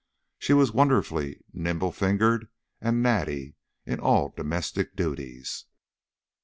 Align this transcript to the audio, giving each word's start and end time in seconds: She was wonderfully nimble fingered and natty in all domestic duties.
She 0.39 0.53
was 0.53 0.71
wonderfully 0.71 1.41
nimble 1.53 1.91
fingered 1.91 2.47
and 2.81 3.03
natty 3.03 3.53
in 3.85 3.99
all 3.99 4.29
domestic 4.35 4.95
duties. 4.95 5.65